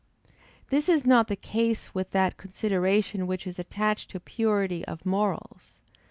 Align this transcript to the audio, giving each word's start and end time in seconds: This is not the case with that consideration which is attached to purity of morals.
This 0.71 0.89
is 0.89 1.05
not 1.05 1.27
the 1.27 1.35
case 1.35 1.93
with 1.93 2.09
that 2.09 2.35
consideration 2.35 3.27
which 3.27 3.45
is 3.45 3.59
attached 3.59 4.09
to 4.09 4.19
purity 4.19 4.83
of 4.85 5.05
morals. 5.05 5.79